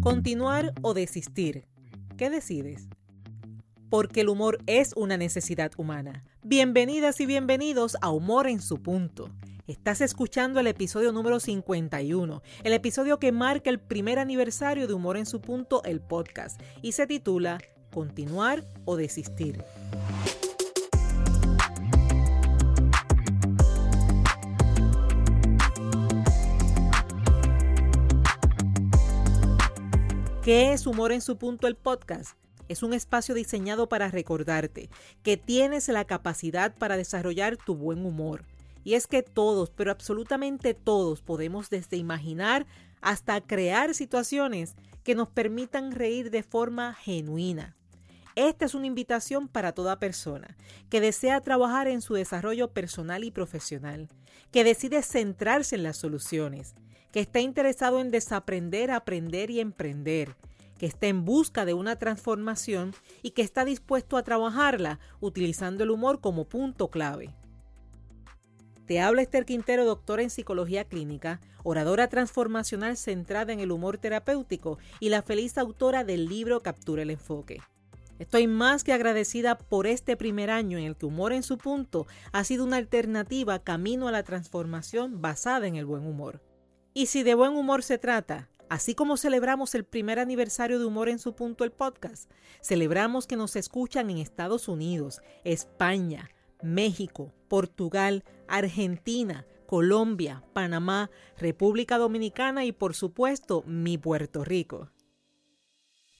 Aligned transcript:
Continuar 0.00 0.72
o 0.82 0.94
desistir. 0.94 1.64
¿Qué 2.16 2.30
decides? 2.30 2.86
Porque 3.90 4.20
el 4.20 4.28
humor 4.28 4.58
es 4.66 4.92
una 4.94 5.16
necesidad 5.16 5.72
humana. 5.76 6.24
Bienvenidas 6.42 7.20
y 7.20 7.26
bienvenidos 7.26 7.96
a 8.00 8.10
Humor 8.10 8.46
en 8.46 8.60
su 8.60 8.80
punto. 8.80 9.28
Estás 9.66 10.00
escuchando 10.00 10.60
el 10.60 10.68
episodio 10.68 11.10
número 11.10 11.40
51, 11.40 12.42
el 12.62 12.72
episodio 12.72 13.18
que 13.18 13.32
marca 13.32 13.70
el 13.70 13.80
primer 13.80 14.20
aniversario 14.20 14.86
de 14.86 14.94
Humor 14.94 15.16
en 15.16 15.26
su 15.26 15.40
punto, 15.40 15.82
el 15.84 16.00
podcast, 16.00 16.60
y 16.80 16.92
se 16.92 17.08
titula 17.08 17.58
Continuar 17.90 18.64
o 18.84 18.96
desistir. 18.96 19.64
¿Qué 30.48 30.72
es 30.72 30.86
Humor 30.86 31.12
en 31.12 31.20
su 31.20 31.36
punto 31.36 31.66
el 31.66 31.76
podcast? 31.76 32.38
Es 32.70 32.82
un 32.82 32.94
espacio 32.94 33.34
diseñado 33.34 33.86
para 33.90 34.08
recordarte 34.08 34.88
que 35.22 35.36
tienes 35.36 35.88
la 35.88 36.06
capacidad 36.06 36.74
para 36.74 36.96
desarrollar 36.96 37.58
tu 37.58 37.76
buen 37.76 38.06
humor. 38.06 38.46
Y 38.82 38.94
es 38.94 39.06
que 39.06 39.22
todos, 39.22 39.68
pero 39.68 39.90
absolutamente 39.90 40.72
todos, 40.72 41.20
podemos 41.20 41.68
desde 41.68 41.98
imaginar 41.98 42.66
hasta 43.02 43.42
crear 43.42 43.92
situaciones 43.92 44.74
que 45.04 45.14
nos 45.14 45.28
permitan 45.28 45.92
reír 45.92 46.30
de 46.30 46.42
forma 46.42 46.94
genuina. 46.94 47.76
Esta 48.34 48.64
es 48.64 48.74
una 48.74 48.86
invitación 48.86 49.48
para 49.48 49.72
toda 49.72 49.98
persona 49.98 50.56
que 50.88 51.02
desea 51.02 51.42
trabajar 51.42 51.88
en 51.88 52.00
su 52.00 52.14
desarrollo 52.14 52.72
personal 52.72 53.22
y 53.22 53.30
profesional, 53.30 54.08
que 54.50 54.64
decide 54.64 55.02
centrarse 55.02 55.76
en 55.76 55.82
las 55.82 55.98
soluciones, 55.98 56.74
que 57.12 57.20
está 57.20 57.40
interesado 57.40 58.00
en 58.00 58.10
desaprender, 58.10 58.90
aprender 58.90 59.50
y 59.50 59.60
emprender, 59.60 60.36
que 60.78 60.86
está 60.86 61.06
en 61.06 61.24
busca 61.24 61.64
de 61.64 61.74
una 61.74 61.96
transformación 61.96 62.94
y 63.22 63.30
que 63.30 63.42
está 63.42 63.64
dispuesto 63.64 64.16
a 64.16 64.22
trabajarla 64.22 65.00
utilizando 65.20 65.84
el 65.84 65.90
humor 65.90 66.20
como 66.20 66.48
punto 66.48 66.88
clave. 66.88 67.34
Te 68.86 69.00
habla 69.00 69.20
Esther 69.20 69.44
Quintero, 69.44 69.84
doctora 69.84 70.22
en 70.22 70.30
psicología 70.30 70.84
clínica, 70.84 71.40
oradora 71.62 72.08
transformacional 72.08 72.96
centrada 72.96 73.52
en 73.52 73.60
el 73.60 73.70
humor 73.70 73.98
terapéutico 73.98 74.78
y 74.98 75.10
la 75.10 75.20
feliz 75.20 75.58
autora 75.58 76.04
del 76.04 76.26
libro 76.26 76.60
Captura 76.60 77.02
el 77.02 77.10
Enfoque. 77.10 77.60
Estoy 78.18 78.46
más 78.46 78.84
que 78.84 78.92
agradecida 78.92 79.58
por 79.58 79.86
este 79.86 80.16
primer 80.16 80.50
año 80.50 80.78
en 80.78 80.84
el 80.84 80.96
que 80.96 81.06
Humor 81.06 81.32
en 81.32 81.42
su 81.42 81.58
punto 81.58 82.06
ha 82.32 82.42
sido 82.44 82.64
una 82.64 82.78
alternativa 82.78 83.58
camino 83.60 84.08
a 84.08 84.12
la 84.12 84.24
transformación 84.24 85.20
basada 85.20 85.66
en 85.66 85.76
el 85.76 85.86
buen 85.86 86.04
humor. 86.04 86.40
Y 86.98 87.06
si 87.06 87.22
de 87.22 87.36
buen 87.36 87.52
humor 87.52 87.84
se 87.84 87.96
trata, 87.96 88.50
así 88.68 88.96
como 88.96 89.16
celebramos 89.16 89.76
el 89.76 89.84
primer 89.84 90.18
aniversario 90.18 90.80
de 90.80 90.84
Humor 90.84 91.08
en 91.08 91.20
su 91.20 91.32
punto 91.32 91.62
el 91.62 91.70
podcast, 91.70 92.28
celebramos 92.60 93.28
que 93.28 93.36
nos 93.36 93.54
escuchan 93.54 94.10
en 94.10 94.18
Estados 94.18 94.66
Unidos, 94.66 95.22
España, 95.44 96.28
México, 96.60 97.32
Portugal, 97.46 98.24
Argentina, 98.48 99.46
Colombia, 99.68 100.42
Panamá, 100.54 101.08
República 101.36 101.98
Dominicana 101.98 102.64
y 102.64 102.72
por 102.72 102.96
supuesto 102.96 103.62
mi 103.64 103.96
Puerto 103.96 104.42
Rico. 104.42 104.90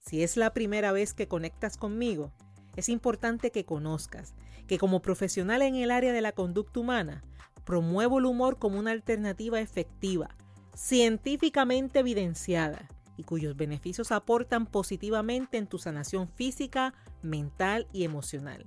Si 0.06 0.22
es 0.22 0.36
la 0.36 0.54
primera 0.54 0.92
vez 0.92 1.12
que 1.12 1.26
conectas 1.26 1.76
conmigo, 1.76 2.30
es 2.76 2.88
importante 2.88 3.50
que 3.50 3.64
conozcas 3.64 4.32
que 4.68 4.78
como 4.78 5.02
profesional 5.02 5.62
en 5.62 5.74
el 5.74 5.90
área 5.90 6.12
de 6.12 6.20
la 6.20 6.30
conducta 6.30 6.78
humana, 6.78 7.24
promuevo 7.64 8.20
el 8.20 8.26
humor 8.26 8.60
como 8.60 8.78
una 8.78 8.92
alternativa 8.92 9.58
efectiva 9.60 10.36
científicamente 10.78 11.98
evidenciada 11.98 12.88
y 13.16 13.24
cuyos 13.24 13.56
beneficios 13.56 14.12
aportan 14.12 14.64
positivamente 14.64 15.58
en 15.58 15.66
tu 15.66 15.78
sanación 15.78 16.28
física, 16.28 16.94
mental 17.20 17.88
y 17.92 18.04
emocional. 18.04 18.64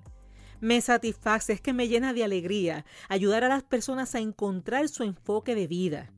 Me 0.59 0.81
satisface, 0.81 1.53
es 1.53 1.61
que 1.61 1.71
me 1.71 1.87
llena 1.87 2.11
de 2.13 2.25
alegría 2.25 2.85
ayudar 3.07 3.45
a 3.45 3.49
las 3.49 3.63
personas 3.63 4.13
a 4.13 4.19
encontrar 4.19 4.89
su 4.89 5.03
enfoque 5.03 5.55
de 5.55 5.67
vida 5.67 6.11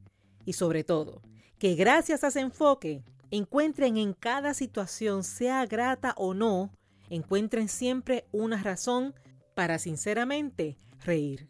y 0.45 0.53
sobre 0.53 0.83
todo, 0.83 1.21
que 1.59 1.75
gracias 1.75 2.23
a 2.23 2.27
ese 2.29 2.39
enfoque 2.39 3.03
encuentren 3.29 3.97
en 3.97 4.13
cada 4.13 4.55
situación, 4.55 5.23
sea 5.23 5.65
grata 5.67 6.15
o 6.17 6.33
no, 6.33 6.71
encuentren 7.09 7.69
siempre 7.69 8.25
una 8.31 8.61
razón 8.61 9.13
para 9.53 9.77
sinceramente 9.77 10.75
reír. 11.05 11.47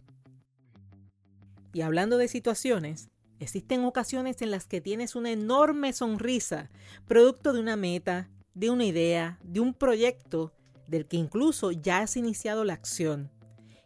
Y 1.72 1.82
hablando 1.82 2.18
de 2.18 2.28
situaciones, 2.28 3.10
Existen 3.44 3.84
ocasiones 3.84 4.42
en 4.42 4.52
las 4.52 4.68
que 4.68 4.80
tienes 4.80 5.16
una 5.16 5.30
enorme 5.30 5.92
sonrisa, 5.92 6.70
producto 7.06 7.52
de 7.52 7.60
una 7.60 7.76
meta, 7.76 8.30
de 8.54 8.70
una 8.70 8.86
idea, 8.86 9.38
de 9.44 9.60
un 9.60 9.74
proyecto 9.74 10.54
del 10.88 11.08
que 11.08 11.18
incluso 11.18 11.72
ya 11.72 12.00
has 12.00 12.16
iniciado 12.16 12.64
la 12.64 12.74
acción. 12.74 13.30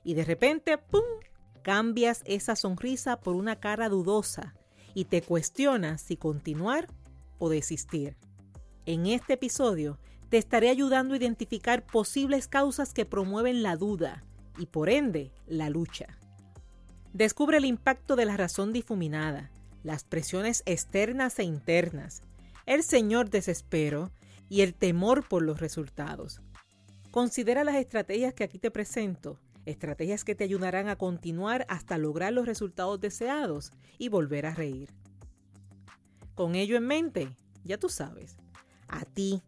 Y 0.03 0.13
de 0.13 0.25
repente, 0.25 0.77
¡pum!, 0.77 1.01
cambias 1.63 2.21
esa 2.25 2.55
sonrisa 2.55 3.19
por 3.19 3.33
una 3.33 3.59
cara 3.59 3.89
dudosa 3.89 4.53
y 4.93 5.05
te 5.05 5.23
cuestionas 5.23 6.01
si 6.01 6.17
continuar 6.17 6.87
o 7.39 7.49
desistir. 7.49 8.15
En 8.85 9.07
este 9.07 9.33
episodio 9.33 9.97
te 10.29 10.37
estaré 10.37 10.69
ayudando 10.69 11.15
a 11.15 11.17
identificar 11.17 11.83
posibles 11.83 12.47
causas 12.47 12.93
que 12.93 13.05
promueven 13.05 13.63
la 13.63 13.75
duda 13.75 14.23
y 14.59 14.67
por 14.67 14.89
ende 14.89 15.31
la 15.47 15.71
lucha. 15.71 16.19
Descubre 17.17 17.57
el 17.57 17.65
impacto 17.65 18.15
de 18.15 18.25
la 18.25 18.37
razón 18.37 18.71
difuminada, 18.73 19.49
las 19.81 20.03
presiones 20.03 20.61
externas 20.67 21.39
e 21.39 21.43
internas, 21.43 22.21
el 22.67 22.83
señor 22.83 23.31
desespero 23.31 24.11
y 24.49 24.61
el 24.61 24.75
temor 24.75 25.27
por 25.27 25.41
los 25.41 25.59
resultados. 25.59 26.41
Considera 27.09 27.63
las 27.63 27.77
estrategias 27.77 28.35
que 28.35 28.43
aquí 28.43 28.59
te 28.59 28.69
presento, 28.69 29.39
estrategias 29.65 30.23
que 30.23 30.35
te 30.35 30.43
ayudarán 30.43 30.89
a 30.89 30.95
continuar 30.95 31.65
hasta 31.69 31.97
lograr 31.97 32.33
los 32.33 32.45
resultados 32.45 33.01
deseados 33.01 33.71
y 33.97 34.09
volver 34.09 34.45
a 34.45 34.53
reír. 34.53 34.91
Con 36.35 36.53
ello 36.53 36.77
en 36.77 36.85
mente, 36.85 37.29
ya 37.63 37.79
tú 37.79 37.89
sabes, 37.89 38.37
a 38.87 39.05
ti, 39.05 39.41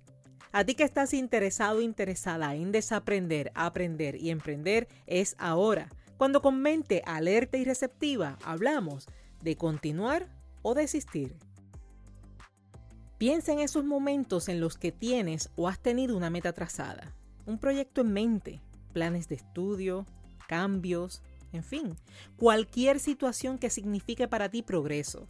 a 0.51 0.65
ti 0.65 0.73
que 0.73 0.85
estás 0.85 1.13
interesado 1.13 1.77
o 1.77 1.81
interesada 1.81 2.55
en 2.55 2.71
desaprender, 2.71 3.51
aprender 3.53 4.15
y 4.15 4.31
emprender, 4.31 4.87
es 5.05 5.35
ahora 5.37 5.89
cuando 6.19 6.41
con 6.41 6.61
mente 6.61 7.01
alerta 7.05 7.57
y 7.57 7.63
receptiva 7.63 8.37
hablamos 8.43 9.07
de 9.41 9.55
continuar 9.55 10.27
o 10.61 10.73
desistir. 10.73 11.37
Piensa 13.17 13.53
en 13.53 13.59
esos 13.59 13.85
momentos 13.85 14.49
en 14.49 14.59
los 14.59 14.77
que 14.77 14.91
tienes 14.91 15.49
o 15.55 15.69
has 15.69 15.79
tenido 15.79 16.17
una 16.17 16.29
meta 16.29 16.51
trazada, 16.51 17.15
un 17.45 17.57
proyecto 17.57 18.01
en 18.01 18.11
mente, 18.11 18.61
planes 18.91 19.29
de 19.29 19.35
estudio, 19.35 20.05
cambios, 20.49 21.21
en 21.53 21.63
fin, 21.63 21.95
cualquier 22.35 22.99
situación 22.99 23.57
que 23.57 23.69
signifique 23.69 24.27
para 24.27 24.49
ti 24.49 24.61
progreso. 24.61 25.29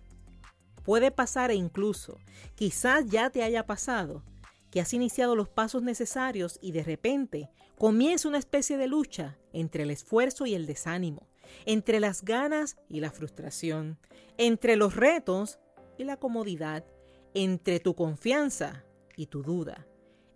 Puede 0.84 1.12
pasar 1.12 1.52
e 1.52 1.56
incluso, 1.56 2.18
quizás 2.56 3.06
ya 3.06 3.30
te 3.30 3.44
haya 3.44 3.68
pasado, 3.68 4.24
que 4.72 4.82
has 4.82 4.94
iniciado 4.94 5.36
los 5.36 5.50
pasos 5.50 5.82
necesarios 5.82 6.60
y 6.62 6.72
de 6.72 6.84
repente 6.84 7.50
comienza 7.78 8.28
una 8.28 8.38
especie 8.38 8.78
de 8.78 8.88
lucha 8.88 9.38
entre 9.54 9.84
el 9.84 9.92
esfuerzo 9.92 10.46
y 10.46 10.54
el 10.54 10.66
desánimo, 10.66 11.28
entre 11.66 12.00
las 12.00 12.24
ganas 12.24 12.78
y 12.88 13.00
la 13.00 13.12
frustración, 13.12 13.98
entre 14.38 14.76
los 14.76 14.96
retos 14.96 15.60
y 15.98 16.04
la 16.04 16.18
comodidad, 16.18 16.86
entre 17.34 17.80
tu 17.80 17.96
confianza 17.96 18.86
y 19.16 19.28
tu 19.28 19.44
duda, 19.44 19.88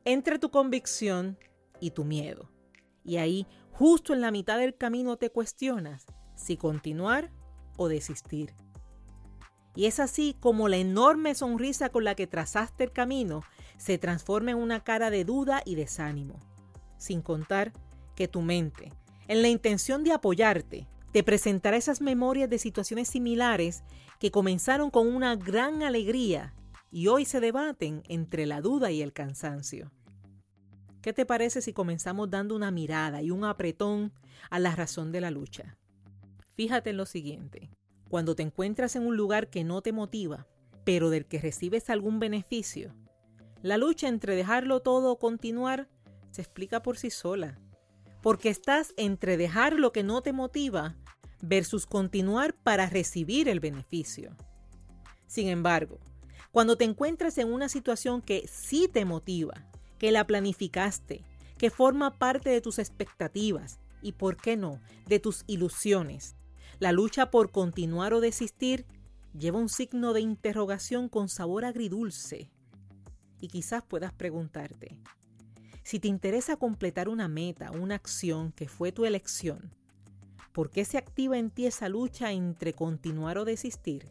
entre 0.05 0.39
tu 0.39 0.49
convicción 0.51 1.37
y 1.79 1.91
tu 1.91 2.03
miedo. 2.03 2.49
Y 3.03 3.17
ahí, 3.17 3.47
justo 3.71 4.13
en 4.13 4.21
la 4.21 4.31
mitad 4.31 4.57
del 4.57 4.75
camino, 4.75 5.17
te 5.17 5.29
cuestionas 5.29 6.05
si 6.35 6.57
continuar 6.57 7.31
o 7.77 7.87
desistir. 7.87 8.53
Y 9.75 9.85
es 9.85 9.99
así 9.99 10.35
como 10.39 10.69
la 10.69 10.77
enorme 10.77 11.33
sonrisa 11.33 11.89
con 11.89 12.03
la 12.03 12.15
que 12.15 12.27
trazaste 12.27 12.83
el 12.83 12.91
camino 12.91 13.41
se 13.77 13.97
transforma 13.97 14.51
en 14.51 14.57
una 14.57 14.83
cara 14.83 15.09
de 15.09 15.25
duda 15.25 15.61
y 15.65 15.75
desánimo, 15.75 16.39
sin 16.97 17.21
contar 17.21 17.73
que 18.15 18.27
tu 18.27 18.41
mente, 18.41 18.91
en 19.27 19.41
la 19.41 19.49
intención 19.49 20.03
de 20.03 20.11
apoyarte, 20.11 20.87
te 21.11 21.23
presentará 21.23 21.77
esas 21.77 22.01
memorias 22.01 22.49
de 22.49 22.57
situaciones 22.57 23.07
similares 23.07 23.83
que 24.19 24.31
comenzaron 24.31 24.89
con 24.89 25.07
una 25.07 25.35
gran 25.35 25.83
alegría 25.83 26.53
y 26.91 27.07
hoy 27.07 27.25
se 27.25 27.39
debaten 27.39 28.03
entre 28.07 28.45
la 28.45 28.61
duda 28.61 28.91
y 28.91 29.01
el 29.01 29.13
cansancio. 29.13 29.91
¿Qué 31.01 31.13
te 31.13 31.25
parece 31.25 31.61
si 31.61 31.73
comenzamos 31.73 32.29
dando 32.29 32.55
una 32.55 32.71
mirada 32.71 33.21
y 33.21 33.31
un 33.31 33.45
apretón 33.45 34.13
a 34.49 34.59
la 34.59 34.75
razón 34.75 35.11
de 35.11 35.21
la 35.21 35.31
lucha? 35.31 35.77
Fíjate 36.55 36.91
en 36.91 36.97
lo 36.97 37.05
siguiente. 37.05 37.69
Cuando 38.09 38.35
te 38.35 38.43
encuentras 38.43 38.95
en 38.95 39.05
un 39.05 39.17
lugar 39.17 39.49
que 39.49 39.63
no 39.63 39.81
te 39.81 39.91
motiva, 39.91 40.47
pero 40.83 41.09
del 41.09 41.25
que 41.25 41.39
recibes 41.39 41.89
algún 41.89 42.19
beneficio, 42.19 42.93
la 43.63 43.77
lucha 43.77 44.09
entre 44.09 44.35
dejarlo 44.35 44.81
todo 44.81 45.11
o 45.11 45.17
continuar 45.17 45.89
se 46.31 46.41
explica 46.41 46.83
por 46.83 46.97
sí 46.97 47.09
sola. 47.09 47.57
Porque 48.21 48.49
estás 48.49 48.93
entre 48.97 49.37
dejar 49.37 49.73
lo 49.73 49.91
que 49.91 50.03
no 50.03 50.21
te 50.21 50.33
motiva 50.33 50.95
versus 51.41 51.85
continuar 51.85 52.53
para 52.53 52.89
recibir 52.89 53.47
el 53.49 53.59
beneficio. 53.59 54.35
Sin 55.25 55.47
embargo, 55.47 55.99
Cuando 56.51 56.77
te 56.77 56.83
encuentres 56.83 57.39
en 57.39 57.51
una 57.51 57.67
situación 57.67 58.21
que 58.21 58.47
sí 58.47 58.87
te 58.87 59.05
motiva, 59.05 59.65
que 59.97 60.11
la 60.11 60.27
planificaste, 60.27 61.23
que 61.57 61.71
forma 61.71 62.19
parte 62.19 62.51
de 62.51 62.61
tus 62.61 62.77
expectativas 62.77 63.79
y, 64.03 64.11
por 64.11 64.37
qué 64.37 64.55
no, 64.55 64.79
de 65.07 65.17
tus 65.17 65.45
ilusiones. 65.47 66.35
La 66.77 66.91
lucha 66.91 67.31
por 67.31 67.49
continuar 67.49 68.13
o 68.13 68.21
desistir 68.21 68.85
lleva 69.35 69.57
un 69.57 69.67
signo 69.67 70.13
de 70.13 70.21
interrogación 70.21 71.09
con 71.09 71.27
sabor 71.27 71.65
agridulce. 71.65 72.51
Y 73.43 73.49
quizás 73.49 73.83
puedas 73.83 74.13
preguntarte, 74.13 74.97
si 75.83 75.99
te 75.99 76.07
interesa 76.07 76.55
completar 76.55 77.09
una 77.09 77.27
meta, 77.27 77.71
una 77.71 77.95
acción 77.95 78.53
que 78.53 78.69
fue 78.69 78.93
tu 78.93 79.03
elección, 79.03 79.75
¿por 80.53 80.69
qué 80.69 80.85
se 80.85 80.97
activa 80.97 81.37
en 81.37 81.49
ti 81.49 81.65
esa 81.65 81.89
lucha 81.89 82.31
entre 82.31 82.71
continuar 82.71 83.37
o 83.37 83.43
desistir? 83.43 84.07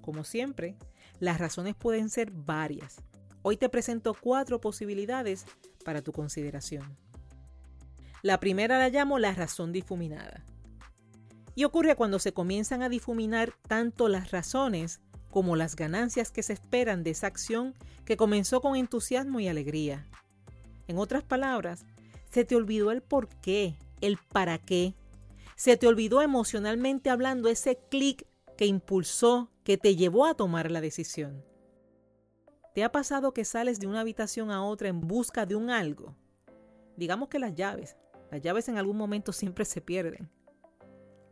Como 0.00 0.24
siempre, 0.24 0.78
las 1.20 1.36
razones 1.36 1.74
pueden 1.74 2.08
ser 2.08 2.30
varias. 2.30 3.02
Hoy 3.42 3.58
te 3.58 3.68
presento 3.68 4.16
cuatro 4.18 4.62
posibilidades 4.62 5.44
para 5.84 6.00
tu 6.00 6.12
consideración. 6.12 6.96
La 8.22 8.40
primera 8.40 8.78
la 8.78 8.88
llamo 8.88 9.18
la 9.18 9.34
razón 9.34 9.72
difuminada. 9.72 10.42
Y 11.54 11.64
ocurre 11.64 11.96
cuando 11.96 12.18
se 12.18 12.32
comienzan 12.32 12.80
a 12.80 12.88
difuminar 12.88 13.52
tanto 13.68 14.08
las 14.08 14.30
razones 14.30 15.02
como 15.34 15.56
las 15.56 15.74
ganancias 15.74 16.30
que 16.30 16.44
se 16.44 16.52
esperan 16.52 17.02
de 17.02 17.10
esa 17.10 17.26
acción 17.26 17.74
que 18.04 18.16
comenzó 18.16 18.60
con 18.60 18.76
entusiasmo 18.76 19.40
y 19.40 19.48
alegría. 19.48 20.06
En 20.86 20.96
otras 20.96 21.24
palabras, 21.24 21.84
se 22.30 22.44
te 22.44 22.54
olvidó 22.54 22.92
el 22.92 23.02
por 23.02 23.28
qué, 23.40 23.74
el 24.00 24.16
para 24.16 24.58
qué. 24.58 24.94
Se 25.56 25.76
te 25.76 25.88
olvidó 25.88 26.22
emocionalmente 26.22 27.10
hablando 27.10 27.48
ese 27.48 27.80
clic 27.90 28.28
que 28.56 28.66
impulsó, 28.66 29.50
que 29.64 29.76
te 29.76 29.96
llevó 29.96 30.24
a 30.24 30.34
tomar 30.34 30.70
la 30.70 30.80
decisión. 30.80 31.44
¿Te 32.72 32.84
ha 32.84 32.92
pasado 32.92 33.34
que 33.34 33.44
sales 33.44 33.80
de 33.80 33.88
una 33.88 34.02
habitación 34.02 34.52
a 34.52 34.64
otra 34.64 34.86
en 34.86 35.00
busca 35.00 35.46
de 35.46 35.56
un 35.56 35.68
algo? 35.68 36.14
Digamos 36.96 37.28
que 37.28 37.40
las 37.40 37.56
llaves. 37.56 37.96
Las 38.30 38.40
llaves 38.40 38.68
en 38.68 38.78
algún 38.78 38.96
momento 38.96 39.32
siempre 39.32 39.64
se 39.64 39.80
pierden. 39.80 40.30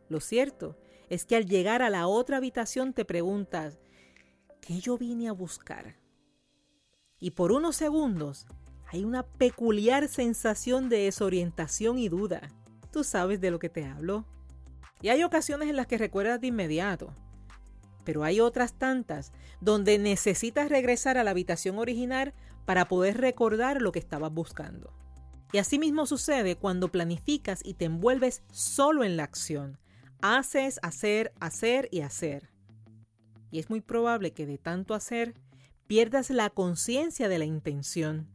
Lo 0.09 0.19
cierto 0.19 0.77
es 1.07 1.23
que 1.23 1.37
al 1.37 1.45
llegar 1.45 1.81
a 1.81 1.89
la 1.89 2.07
otra 2.07 2.35
habitación 2.35 2.91
te 2.91 3.05
preguntas, 3.05 3.79
¿qué 4.65 4.79
yo 4.79 4.97
vine 4.97 5.27
a 5.27 5.33
buscar? 5.33 5.97
Y 7.19 7.31
por 7.31 7.51
unos 7.51 7.75
segundos 7.75 8.47
hay 8.87 9.03
una 9.03 9.23
peculiar 9.23 10.07
sensación 10.07 10.87
de 10.87 10.99
desorientación 10.99 11.97
y 11.99 12.07
duda. 12.07 12.49
Tú 12.91 13.03
sabes 13.03 13.41
de 13.41 13.51
lo 13.51 13.59
que 13.59 13.69
te 13.69 13.85
hablo. 13.85 14.25
Y 15.01 15.09
hay 15.09 15.23
ocasiones 15.23 15.69
en 15.69 15.75
las 15.75 15.87
que 15.87 15.97
recuerdas 15.97 16.39
de 16.39 16.47
inmediato, 16.47 17.13
pero 18.05 18.23
hay 18.23 18.39
otras 18.39 18.73
tantas 18.73 19.33
donde 19.59 19.97
necesitas 19.97 20.69
regresar 20.69 21.17
a 21.17 21.25
la 21.25 21.31
habitación 21.31 21.77
original 21.77 22.33
para 22.65 22.87
poder 22.87 23.17
recordar 23.17 23.81
lo 23.81 23.91
que 23.91 23.99
estabas 23.99 24.31
buscando. 24.31 24.93
Y 25.51 25.57
así 25.57 25.77
mismo 25.77 26.05
sucede 26.05 26.55
cuando 26.55 26.89
planificas 26.89 27.59
y 27.65 27.73
te 27.73 27.85
envuelves 27.85 28.43
solo 28.51 29.03
en 29.03 29.17
la 29.17 29.23
acción. 29.23 29.77
Haces, 30.21 30.79
hacer, 30.83 31.33
hacer 31.41 31.89
y 31.91 31.99
hacer. 31.99 32.52
Y 33.53 33.59
es 33.59 33.69
muy 33.69 33.81
probable 33.81 34.31
que 34.31 34.47
de 34.47 34.57
tanto 34.57 34.95
hacer 34.95 35.35
pierdas 35.85 36.31
la 36.31 36.49
conciencia 36.49 37.29
de 37.29 37.37
la 37.37 37.45
intención, 37.45 38.27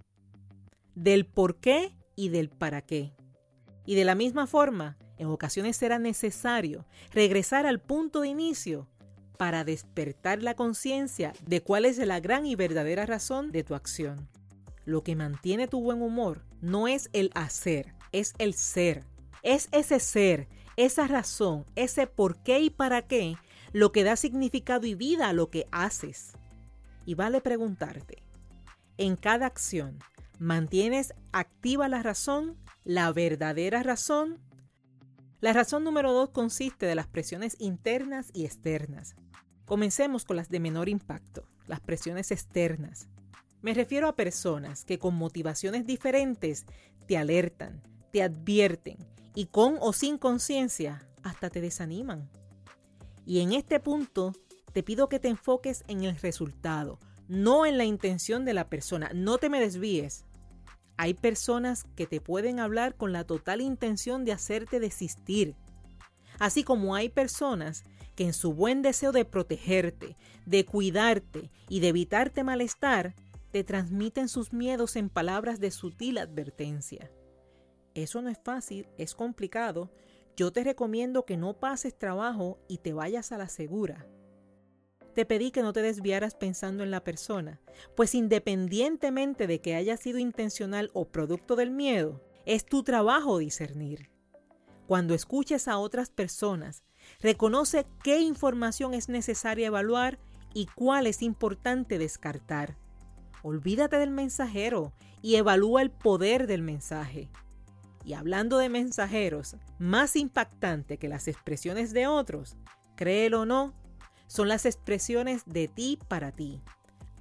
del 0.94 1.26
por 1.26 1.56
qué 1.56 1.90
y 2.14 2.28
del 2.28 2.50
para 2.50 2.82
qué. 2.82 3.16
Y 3.84 3.96
de 3.96 4.04
la 4.04 4.14
misma 4.14 4.46
forma, 4.46 4.96
en 5.16 5.26
ocasiones 5.26 5.76
será 5.76 5.98
necesario 5.98 6.86
regresar 7.10 7.66
al 7.66 7.80
punto 7.80 8.20
de 8.20 8.28
inicio 8.28 8.86
para 9.36 9.64
despertar 9.64 10.40
la 10.40 10.54
conciencia 10.54 11.32
de 11.44 11.62
cuál 11.62 11.84
es 11.84 11.98
la 11.98 12.20
gran 12.20 12.46
y 12.46 12.54
verdadera 12.54 13.04
razón 13.04 13.50
de 13.50 13.64
tu 13.64 13.74
acción. 13.74 14.28
Lo 14.84 15.02
que 15.02 15.16
mantiene 15.16 15.66
tu 15.66 15.80
buen 15.80 16.00
humor 16.00 16.44
no 16.60 16.86
es 16.86 17.10
el 17.12 17.32
hacer, 17.34 17.92
es 18.12 18.34
el 18.38 18.54
ser. 18.54 19.02
Es 19.42 19.68
ese 19.72 19.98
ser, 19.98 20.46
esa 20.76 21.08
razón, 21.08 21.64
ese 21.74 22.06
por 22.06 22.40
qué 22.44 22.60
y 22.60 22.70
para 22.70 23.02
qué 23.02 23.34
lo 23.72 23.92
que 23.92 24.04
da 24.04 24.16
significado 24.16 24.86
y 24.86 24.94
vida 24.94 25.28
a 25.28 25.32
lo 25.32 25.50
que 25.50 25.66
haces. 25.70 26.32
Y 27.04 27.14
vale 27.14 27.40
preguntarte, 27.40 28.22
en 28.96 29.16
cada 29.16 29.46
acción, 29.46 29.98
¿mantienes 30.38 31.14
activa 31.32 31.88
la 31.88 32.02
razón, 32.02 32.56
la 32.84 33.12
verdadera 33.12 33.82
razón 33.82 34.40
la 35.40 35.52
razón 35.52 35.84
número 35.84 36.12
dos 36.12 36.30
consiste 36.30 36.86
de 36.86 36.96
las 36.96 37.06
presiones 37.06 37.54
internas 37.60 38.30
y 38.32 38.44
externas. 38.44 39.14
Comencemos 39.66 40.24
con 40.24 40.34
las 40.34 40.48
de 40.48 40.58
menor 40.58 40.88
impacto, 40.88 41.44
las 41.68 41.78
presiones 41.78 42.32
externas. 42.32 43.08
Me 43.62 43.72
refiero 43.72 44.08
a 44.08 44.16
personas 44.16 44.84
que 44.84 44.98
con 44.98 45.14
motivaciones 45.14 45.86
diferentes 45.86 46.66
te 47.06 47.16
alertan, 47.16 47.82
te 48.10 48.24
advierten 48.24 48.96
y 49.36 49.46
con 49.46 49.76
o 49.80 49.92
sin 49.92 50.18
conciencia 50.18 51.08
hasta 51.22 51.50
te 51.50 51.60
desaniman. 51.60 52.28
Y 53.28 53.40
en 53.40 53.52
este 53.52 53.78
punto 53.78 54.32
te 54.72 54.82
pido 54.82 55.10
que 55.10 55.18
te 55.18 55.28
enfoques 55.28 55.84
en 55.86 56.02
el 56.02 56.16
resultado, 56.16 56.98
no 57.28 57.66
en 57.66 57.76
la 57.76 57.84
intención 57.84 58.46
de 58.46 58.54
la 58.54 58.70
persona. 58.70 59.10
No 59.14 59.36
te 59.36 59.50
me 59.50 59.60
desvíes. 59.60 60.24
Hay 60.96 61.12
personas 61.12 61.84
que 61.94 62.06
te 62.06 62.22
pueden 62.22 62.58
hablar 62.58 62.96
con 62.96 63.12
la 63.12 63.24
total 63.24 63.60
intención 63.60 64.24
de 64.24 64.32
hacerte 64.32 64.80
desistir. 64.80 65.56
Así 66.38 66.64
como 66.64 66.94
hay 66.94 67.10
personas 67.10 67.84
que 68.16 68.24
en 68.24 68.32
su 68.32 68.54
buen 68.54 68.80
deseo 68.80 69.12
de 69.12 69.26
protegerte, 69.26 70.16
de 70.46 70.64
cuidarte 70.64 71.50
y 71.68 71.80
de 71.80 71.88
evitarte 71.88 72.44
malestar, 72.44 73.14
te 73.50 73.62
transmiten 73.62 74.30
sus 74.30 74.54
miedos 74.54 74.96
en 74.96 75.10
palabras 75.10 75.60
de 75.60 75.70
sutil 75.70 76.16
advertencia. 76.16 77.10
Eso 77.92 78.22
no 78.22 78.30
es 78.30 78.38
fácil, 78.42 78.88
es 78.96 79.14
complicado. 79.14 79.90
Yo 80.38 80.52
te 80.52 80.62
recomiendo 80.62 81.24
que 81.24 81.36
no 81.36 81.54
pases 81.54 81.98
trabajo 81.98 82.60
y 82.68 82.78
te 82.78 82.92
vayas 82.92 83.32
a 83.32 83.38
la 83.38 83.48
segura. 83.48 84.06
Te 85.12 85.26
pedí 85.26 85.50
que 85.50 85.62
no 85.62 85.72
te 85.72 85.82
desviaras 85.82 86.36
pensando 86.36 86.84
en 86.84 86.92
la 86.92 87.02
persona, 87.02 87.60
pues 87.96 88.14
independientemente 88.14 89.48
de 89.48 89.60
que 89.60 89.74
haya 89.74 89.96
sido 89.96 90.20
intencional 90.20 90.92
o 90.94 91.06
producto 91.06 91.56
del 91.56 91.72
miedo, 91.72 92.22
es 92.46 92.64
tu 92.64 92.84
trabajo 92.84 93.38
discernir. 93.38 94.10
Cuando 94.86 95.12
escuches 95.12 95.66
a 95.66 95.76
otras 95.78 96.08
personas, 96.08 96.84
reconoce 97.18 97.84
qué 98.04 98.20
información 98.20 98.94
es 98.94 99.08
necesaria 99.08 99.66
evaluar 99.66 100.20
y 100.54 100.66
cuál 100.66 101.08
es 101.08 101.20
importante 101.20 101.98
descartar. 101.98 102.76
Olvídate 103.42 103.96
del 103.96 104.12
mensajero 104.12 104.92
y 105.20 105.34
evalúa 105.34 105.82
el 105.82 105.90
poder 105.90 106.46
del 106.46 106.62
mensaje. 106.62 107.28
Y 108.08 108.14
hablando 108.14 108.56
de 108.56 108.70
mensajeros, 108.70 109.56
más 109.78 110.16
impactante 110.16 110.96
que 110.96 111.08
las 111.08 111.28
expresiones 111.28 111.92
de 111.92 112.06
otros, 112.06 112.56
créelo 112.96 113.42
o 113.42 113.44
no, 113.44 113.74
son 114.26 114.48
las 114.48 114.64
expresiones 114.64 115.42
de 115.44 115.68
ti 115.68 115.98
para 116.08 116.32
ti. 116.32 116.62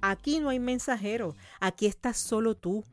Aquí 0.00 0.40
no 0.40 0.48
hay 0.48 0.58
mensajero, 0.58 1.36
aquí 1.60 1.84
estás 1.84 2.16
solo 2.16 2.56
tú. 2.56 2.84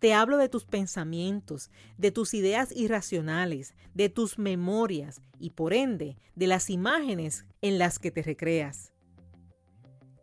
Te 0.00 0.12
hablo 0.12 0.38
de 0.38 0.48
tus 0.48 0.64
pensamientos, 0.64 1.70
de 1.98 2.10
tus 2.10 2.34
ideas 2.34 2.72
irracionales, 2.74 3.74
de 3.94 4.08
tus 4.08 4.36
memorias 4.36 5.20
y 5.38 5.50
por 5.50 5.72
ende 5.72 6.16
de 6.34 6.48
las 6.48 6.68
imágenes 6.68 7.46
en 7.62 7.78
las 7.78 8.00
que 8.00 8.10
te 8.10 8.24
recreas. 8.24 8.92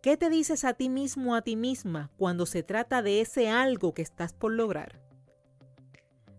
¿Qué 0.03 0.17
te 0.17 0.29
dices 0.29 0.65
a 0.65 0.73
ti 0.73 0.89
mismo 0.89 1.35
a 1.35 1.41
ti 1.41 1.55
misma 1.55 2.11
cuando 2.17 2.45
se 2.45 2.63
trata 2.63 3.01
de 3.01 3.21
ese 3.21 3.47
algo 3.47 3.93
que 3.93 4.01
estás 4.01 4.33
por 4.33 4.51
lograr? 4.51 5.00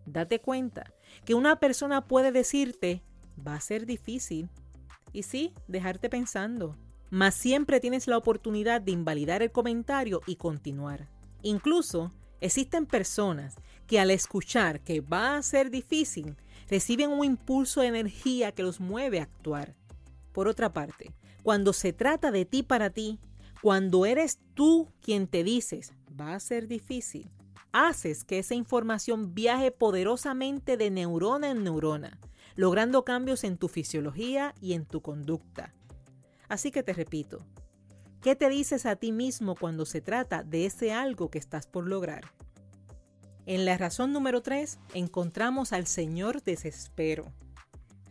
Date 0.05 0.39
cuenta 0.39 0.93
que 1.25 1.33
una 1.35 1.59
persona 1.59 2.05
puede 2.05 2.31
decirte, 2.31 3.03
va 3.45 3.55
a 3.55 3.61
ser 3.61 3.85
difícil, 3.85 4.49
y 5.11 5.23
sí, 5.23 5.53
dejarte 5.67 6.09
pensando. 6.09 6.75
Mas 7.09 7.35
siempre 7.35 7.79
tienes 7.79 8.07
la 8.07 8.17
oportunidad 8.17 8.81
de 8.81 8.91
invalidar 8.91 9.43
el 9.43 9.51
comentario 9.51 10.21
y 10.25 10.35
continuar. 10.35 11.07
Incluso 11.43 12.11
existen 12.41 12.85
personas 12.85 13.55
que 13.87 13.99
al 13.99 14.09
escuchar 14.09 14.81
que 14.81 15.01
va 15.01 15.35
a 15.35 15.43
ser 15.43 15.69
difícil, 15.69 16.35
reciben 16.69 17.11
un 17.11 17.23
impulso 17.23 17.81
de 17.81 17.87
energía 17.87 18.51
que 18.51 18.63
los 18.63 18.79
mueve 18.79 19.19
a 19.19 19.23
actuar. 19.23 19.75
Por 20.31 20.47
otra 20.47 20.73
parte, 20.73 21.13
cuando 21.43 21.73
se 21.73 21.93
trata 21.93 22.31
de 22.31 22.45
ti 22.45 22.63
para 22.63 22.89
ti, 22.89 23.19
cuando 23.61 24.05
eres 24.05 24.39
tú 24.55 24.89
quien 25.01 25.27
te 25.27 25.43
dices, 25.43 25.93
va 26.19 26.33
a 26.33 26.39
ser 26.39 26.67
difícil, 26.67 27.29
haces 27.73 28.23
que 28.23 28.39
esa 28.39 28.55
información 28.55 29.33
viaje 29.33 29.71
poderosamente 29.71 30.77
de 30.77 30.89
neurona 30.89 31.51
en 31.51 31.63
neurona 31.63 32.19
logrando 32.55 33.03
cambios 33.03 33.43
en 33.43 33.57
tu 33.57 33.67
fisiología 33.67 34.53
y 34.61 34.73
en 34.73 34.85
tu 34.85 35.01
conducta. 35.01 35.73
Así 36.47 36.71
que 36.71 36.83
te 36.83 36.93
repito, 36.93 37.45
¿qué 38.21 38.35
te 38.35 38.49
dices 38.49 38.85
a 38.85 38.95
ti 38.95 39.11
mismo 39.11 39.55
cuando 39.55 39.85
se 39.85 40.01
trata 40.01 40.43
de 40.43 40.65
ese 40.65 40.93
algo 40.93 41.29
que 41.29 41.39
estás 41.39 41.67
por 41.67 41.87
lograr? 41.87 42.31
En 43.45 43.65
la 43.65 43.77
razón 43.77 44.13
número 44.13 44.41
3 44.41 44.79
encontramos 44.93 45.73
al 45.73 45.87
Señor 45.87 46.43
desespero. 46.43 47.33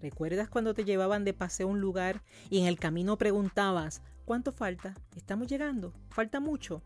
¿Recuerdas 0.00 0.49
cuando 0.49 0.75
te 0.75 0.85
llevaban 0.85 1.25
de 1.25 1.33
paseo 1.33 1.69
a 1.69 1.71
un 1.71 1.81
lugar 1.81 2.23
y 2.50 2.59
en 2.59 2.66
el 2.66 2.78
camino 2.78 3.16
preguntabas, 3.16 4.02
¿Cuánto 4.25 4.52
falta? 4.52 4.95
¿Estamos 5.16 5.49
llegando? 5.49 5.92
¿Falta 6.11 6.38
mucho? 6.38 6.81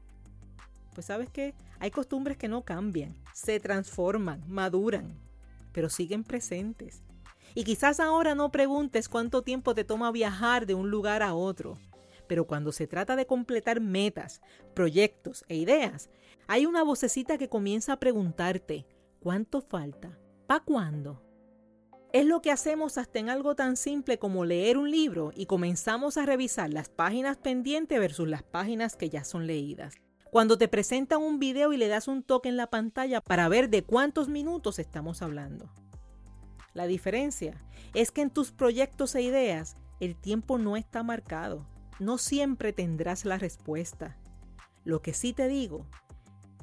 Pues 0.96 1.08
sabes 1.08 1.28
qué? 1.28 1.54
Hay 1.78 1.90
costumbres 1.90 2.38
que 2.38 2.48
no 2.48 2.64
cambian, 2.64 3.14
se 3.34 3.60
transforman, 3.60 4.42
maduran, 4.48 5.20
pero 5.72 5.90
siguen 5.90 6.24
presentes. 6.24 7.02
Y 7.54 7.64
quizás 7.64 8.00
ahora 8.00 8.34
no 8.34 8.50
preguntes 8.50 9.10
cuánto 9.10 9.42
tiempo 9.42 9.74
te 9.74 9.84
toma 9.84 10.10
viajar 10.10 10.64
de 10.64 10.72
un 10.72 10.90
lugar 10.90 11.22
a 11.22 11.34
otro, 11.34 11.76
pero 12.26 12.46
cuando 12.46 12.72
se 12.72 12.86
trata 12.86 13.14
de 13.14 13.26
completar 13.26 13.78
metas, 13.78 14.40
proyectos 14.72 15.44
e 15.48 15.56
ideas, 15.56 16.08
hay 16.46 16.64
una 16.64 16.82
vocecita 16.82 17.36
que 17.36 17.50
comienza 17.50 17.92
a 17.92 18.00
preguntarte, 18.00 18.86
¿cuánto 19.20 19.60
falta? 19.60 20.18
¿Pa 20.46 20.60
cuándo? 20.60 21.22
Es 22.14 22.24
lo 22.24 22.40
que 22.40 22.50
hacemos 22.50 22.96
hasta 22.96 23.18
en 23.18 23.28
algo 23.28 23.54
tan 23.54 23.76
simple 23.76 24.18
como 24.18 24.46
leer 24.46 24.78
un 24.78 24.90
libro 24.90 25.30
y 25.36 25.44
comenzamos 25.44 26.16
a 26.16 26.24
revisar 26.24 26.72
las 26.72 26.88
páginas 26.88 27.36
pendientes 27.36 28.00
versus 28.00 28.26
las 28.26 28.42
páginas 28.42 28.96
que 28.96 29.10
ya 29.10 29.24
son 29.24 29.46
leídas. 29.46 29.96
Cuando 30.30 30.58
te 30.58 30.68
presentan 30.68 31.22
un 31.22 31.38
video 31.38 31.72
y 31.72 31.76
le 31.76 31.88
das 31.88 32.08
un 32.08 32.22
toque 32.22 32.48
en 32.48 32.56
la 32.56 32.66
pantalla 32.66 33.20
para 33.20 33.48
ver 33.48 33.70
de 33.70 33.82
cuántos 33.82 34.28
minutos 34.28 34.78
estamos 34.78 35.22
hablando. 35.22 35.70
La 36.74 36.86
diferencia 36.86 37.64
es 37.94 38.10
que 38.10 38.22
en 38.22 38.30
tus 38.30 38.52
proyectos 38.52 39.14
e 39.14 39.22
ideas 39.22 39.76
el 40.00 40.14
tiempo 40.14 40.58
no 40.58 40.76
está 40.76 41.02
marcado. 41.02 41.66
No 41.98 42.18
siempre 42.18 42.72
tendrás 42.72 43.24
la 43.24 43.38
respuesta. 43.38 44.18
Lo 44.84 45.00
que 45.00 45.14
sí 45.14 45.32
te 45.32 45.48
digo 45.48 45.86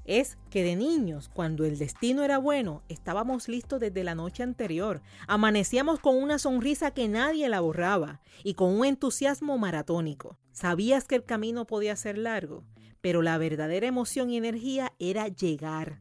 es 0.05 0.37
que 0.49 0.63
de 0.63 0.75
niños, 0.75 1.29
cuando 1.33 1.65
el 1.65 1.77
destino 1.79 2.23
era 2.23 2.37
bueno, 2.37 2.83
estábamos 2.89 3.47
listos 3.47 3.79
desde 3.79 4.03
la 4.03 4.15
noche 4.15 4.43
anterior. 4.43 5.01
Amanecíamos 5.27 5.99
con 5.99 6.21
una 6.21 6.37
sonrisa 6.37 6.91
que 6.91 7.07
nadie 7.07 7.47
la 7.49 7.61
borraba 7.61 8.21
y 8.43 8.53
con 8.53 8.77
un 8.77 8.85
entusiasmo 8.85 9.57
maratónico. 9.57 10.37
Sabías 10.51 11.05
que 11.05 11.15
el 11.15 11.23
camino 11.23 11.65
podía 11.65 11.95
ser 11.95 12.17
largo, 12.17 12.63
pero 13.03 13.21
la 13.21 13.37
verdadera 13.37 13.85
emoción 13.85 14.29
y 14.29 14.37
energía 14.37 14.93
era 14.97 15.27
llegar. 15.27 15.99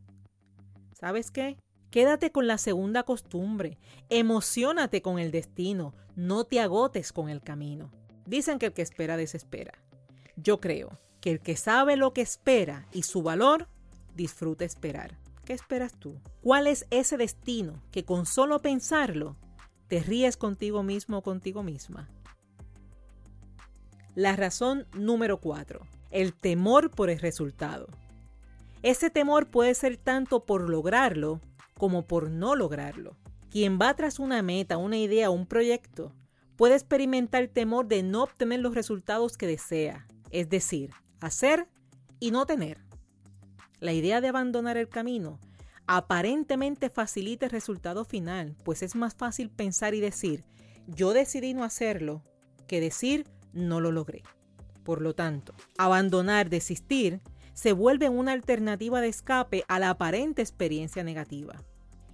¿Sabes 0.92 1.32
qué? 1.32 1.58
Quédate 1.90 2.30
con 2.30 2.46
la 2.46 2.58
segunda 2.58 3.02
costumbre. 3.02 3.76
Emocionate 4.08 5.02
con 5.02 5.18
el 5.18 5.32
destino. 5.32 5.94
No 6.14 6.44
te 6.44 6.60
agotes 6.60 7.12
con 7.12 7.28
el 7.28 7.42
camino. 7.42 7.90
Dicen 8.24 8.60
que 8.60 8.66
el 8.66 8.72
que 8.72 8.82
espera 8.82 9.16
desespera. 9.16 9.72
Yo 10.36 10.60
creo 10.60 11.00
que 11.20 11.32
el 11.32 11.40
que 11.40 11.56
sabe 11.56 11.96
lo 11.96 12.12
que 12.12 12.20
espera 12.20 12.86
y 12.92 13.02
su 13.02 13.24
valor 13.24 13.66
disfruta 14.14 14.64
esperar. 14.64 15.18
¿Qué 15.44 15.54
esperas 15.54 15.98
tú? 15.98 16.20
¿Cuál 16.40 16.68
es 16.68 16.86
ese 16.90 17.16
destino 17.16 17.82
que 17.90 18.04
con 18.04 18.26
solo 18.26 18.62
pensarlo 18.62 19.36
te 19.88 19.98
ríes 19.98 20.36
contigo 20.36 20.84
mismo 20.84 21.18
o 21.18 21.22
contigo 21.24 21.64
misma? 21.64 22.08
La 24.14 24.36
razón 24.36 24.86
número 24.94 25.40
4. 25.40 25.84
El 26.12 26.32
temor 26.32 26.90
por 26.90 27.10
el 27.10 27.18
resultado. 27.18 27.88
Ese 28.84 29.10
temor 29.10 29.50
puede 29.50 29.74
ser 29.74 29.96
tanto 29.96 30.44
por 30.44 30.70
lograrlo 30.70 31.40
como 31.76 32.06
por 32.06 32.30
no 32.30 32.54
lograrlo. 32.54 33.16
Quien 33.50 33.78
va 33.80 33.94
tras 33.94 34.20
una 34.20 34.42
meta, 34.42 34.76
una 34.76 34.98
idea 34.98 35.30
un 35.30 35.46
proyecto 35.46 36.12
puede 36.56 36.74
experimentar 36.74 37.48
temor 37.48 37.88
de 37.88 38.04
no 38.04 38.22
obtener 38.22 38.60
los 38.60 38.74
resultados 38.74 39.36
que 39.36 39.48
desea, 39.48 40.06
es 40.30 40.48
decir, 40.48 40.90
hacer 41.20 41.66
y 42.20 42.30
no 42.30 42.46
tener 42.46 42.78
la 43.82 43.92
idea 43.92 44.20
de 44.20 44.28
abandonar 44.28 44.76
el 44.76 44.88
camino 44.88 45.40
aparentemente 45.88 46.88
facilita 46.88 47.46
el 47.46 47.50
resultado 47.50 48.04
final, 48.04 48.54
pues 48.62 48.82
es 48.84 48.94
más 48.94 49.14
fácil 49.16 49.50
pensar 49.50 49.94
y 49.94 50.00
decir, 50.00 50.44
yo 50.86 51.12
decidí 51.12 51.52
no 51.52 51.64
hacerlo, 51.64 52.22
que 52.68 52.80
decir, 52.80 53.26
no 53.52 53.80
lo 53.80 53.90
logré. 53.90 54.22
Por 54.84 55.00
lo 55.00 55.14
tanto, 55.14 55.54
abandonar, 55.78 56.50
desistir, 56.50 57.20
se 57.54 57.72
vuelve 57.72 58.08
una 58.08 58.32
alternativa 58.32 59.00
de 59.00 59.08
escape 59.08 59.64
a 59.68 59.78
la 59.78 59.90
aparente 59.90 60.42
experiencia 60.42 61.04
negativa. 61.04 61.62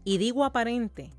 Y 0.05 0.19
digo 0.19 0.45
aparente, 0.45 1.11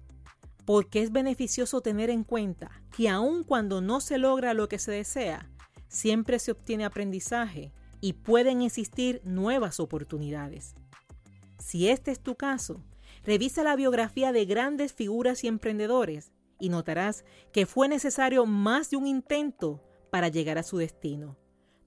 porque 0.65 1.01
es 1.01 1.11
beneficioso 1.11 1.81
tener 1.81 2.09
en 2.09 2.23
cuenta 2.23 2.69
que 2.95 3.09
aun 3.09 3.43
cuando 3.43 3.81
no 3.81 4.01
se 4.01 4.17
logra 4.17 4.53
lo 4.53 4.69
que 4.69 4.77
se 4.77 4.91
desea, 4.91 5.49
siempre 5.87 6.37
se 6.39 6.51
obtiene 6.51 6.85
aprendizaje 6.85 7.71
y 8.01 8.13
pueden 8.13 8.61
existir 8.61 9.21
nuevas 9.23 9.79
oportunidades. 9.79 10.75
Si 11.57 11.89
este 11.89 12.11
es 12.11 12.19
tu 12.19 12.35
caso, 12.35 12.83
revisa 13.23 13.63
la 13.63 13.75
biografía 13.75 14.31
de 14.31 14.45
grandes 14.45 14.93
figuras 14.93 15.43
y 15.43 15.47
emprendedores 15.47 16.31
y 16.59 16.69
notarás 16.69 17.25
que 17.51 17.65
fue 17.65 17.87
necesario 17.87 18.45
más 18.45 18.89
de 18.89 18.97
un 18.97 19.07
intento 19.07 19.81
para 20.09 20.27
llegar 20.27 20.57
a 20.57 20.63
su 20.63 20.77
destino. 20.77 21.37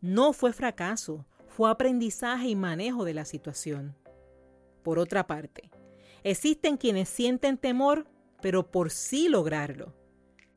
No 0.00 0.33
fue 0.33 0.52
fracaso, 0.52 1.26
fue 1.49 1.71
aprendizaje 1.71 2.49
y 2.49 2.57
manejo 2.57 3.05
de 3.05 3.14
la 3.14 3.25
situación. 3.25 3.97
Por 4.83 4.99
otra 4.99 5.26
parte, 5.26 5.71
existen 6.23 6.76
quienes 6.76 7.09
sienten 7.09 7.59
temor, 7.59 8.07
pero 8.41 8.71
por 8.71 8.91
sí 8.91 9.29
lograrlo. 9.29 9.95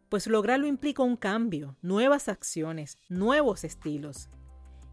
Pues 0.09 0.27
lograrlo 0.27 0.67
implica 0.67 1.03
un 1.03 1.17
cambio, 1.17 1.77
nuevas 1.81 2.29
acciones, 2.29 2.97
nuevos 3.09 3.63
estilos 3.63 4.29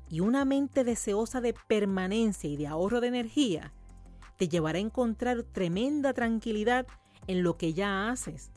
y 0.08 0.20
una 0.20 0.44
mente 0.44 0.84
deseosa 0.84 1.40
de 1.40 1.54
permanencia 1.68 2.50
y 2.50 2.56
de 2.56 2.66
ahorro 2.66 3.00
de 3.00 3.08
energía 3.08 3.72
te 4.36 4.48
llevará 4.48 4.78
a 4.78 4.82
encontrar 4.82 5.42
tremenda 5.42 6.12
tranquilidad 6.12 6.86
en 7.26 7.42
lo 7.42 7.56
que 7.56 7.72
ya 7.72 8.10
haces, 8.10 8.51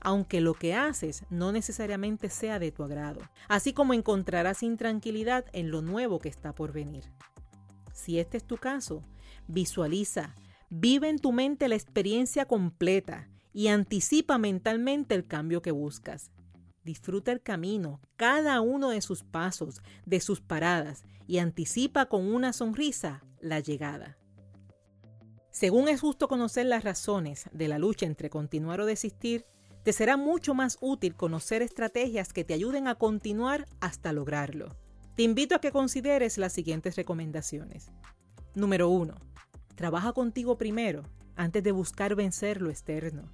aunque 0.00 0.40
lo 0.40 0.54
que 0.54 0.74
haces 0.74 1.24
no 1.30 1.52
necesariamente 1.52 2.30
sea 2.30 2.58
de 2.58 2.72
tu 2.72 2.82
agrado, 2.82 3.20
así 3.48 3.72
como 3.72 3.94
encontrarás 3.94 4.62
intranquilidad 4.62 5.44
en 5.52 5.70
lo 5.70 5.82
nuevo 5.82 6.18
que 6.18 6.28
está 6.28 6.54
por 6.54 6.72
venir. 6.72 7.04
Si 7.92 8.18
este 8.18 8.38
es 8.38 8.44
tu 8.44 8.56
caso, 8.56 9.04
visualiza, 9.46 10.34
vive 10.70 11.08
en 11.08 11.18
tu 11.18 11.32
mente 11.32 11.68
la 11.68 11.74
experiencia 11.74 12.46
completa 12.46 13.28
y 13.52 13.68
anticipa 13.68 14.38
mentalmente 14.38 15.14
el 15.14 15.26
cambio 15.26 15.60
que 15.60 15.72
buscas. 15.72 16.30
Disfruta 16.84 17.30
el 17.30 17.42
camino, 17.42 18.00
cada 18.16 18.60
uno 18.62 18.90
de 18.90 19.02
sus 19.02 19.22
pasos, 19.22 19.82
de 20.06 20.20
sus 20.20 20.40
paradas, 20.40 21.04
y 21.26 21.38
anticipa 21.38 22.06
con 22.06 22.32
una 22.32 22.52
sonrisa 22.52 23.22
la 23.40 23.60
llegada. 23.60 24.16
Según 25.50 25.88
es 25.88 26.00
justo 26.00 26.26
conocer 26.26 26.66
las 26.66 26.84
razones 26.84 27.50
de 27.52 27.68
la 27.68 27.78
lucha 27.78 28.06
entre 28.06 28.30
continuar 28.30 28.80
o 28.80 28.86
desistir, 28.86 29.44
te 29.82 29.92
será 29.92 30.16
mucho 30.16 30.54
más 30.54 30.76
útil 30.80 31.14
conocer 31.14 31.62
estrategias 31.62 32.32
que 32.32 32.44
te 32.44 32.54
ayuden 32.54 32.86
a 32.86 32.96
continuar 32.96 33.66
hasta 33.80 34.12
lograrlo. 34.12 34.76
Te 35.16 35.22
invito 35.22 35.54
a 35.54 35.60
que 35.60 35.72
consideres 35.72 36.38
las 36.38 36.52
siguientes 36.52 36.96
recomendaciones. 36.96 37.90
Número 38.54 38.88
1. 38.88 39.14
Trabaja 39.74 40.12
contigo 40.12 40.58
primero 40.58 41.02
antes 41.36 41.62
de 41.62 41.72
buscar 41.72 42.14
vencer 42.14 42.60
lo 42.60 42.70
externo. 42.70 43.30